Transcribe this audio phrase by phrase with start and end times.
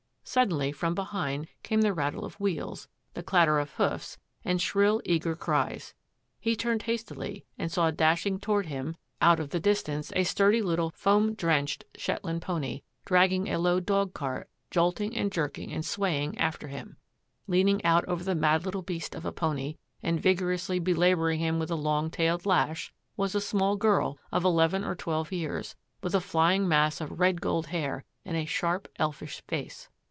[0.23, 5.35] Suddenly from behind came the rattle of wheels, the clatter of hoofs, and shrill, eager
[5.35, 5.93] cries.
[6.39, 10.23] He turned hastily and saw dashing toward him out MAVIS 87 of the distance a
[10.23, 15.83] sturdy little foam drenched Shetland pony, dragging a low dog cart jolting and jerking and
[15.85, 16.95] swaying aiter him.
[17.47, 21.71] Leaning out over the mad little beast of a pony and vigorously belabouring him with
[21.71, 26.21] a long tailed lash was a small girl of eleven or twelve years, with a
[26.21, 29.89] flying mass of red gold hair and a sharp, elfish face.